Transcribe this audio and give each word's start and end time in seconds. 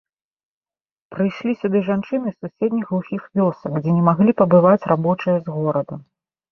Прыйшлі 1.15 1.51
сюды 1.61 1.77
жанчыны 1.91 2.27
з 2.31 2.37
суседніх 2.47 2.85
глухіх 2.95 3.21
вёсак, 3.41 3.73
дзе 3.81 3.91
не 4.01 4.03
маглі 4.09 4.31
пабываць 4.43 4.87
рабочыя 4.95 5.37
з 5.47 5.61
горада. 5.63 6.03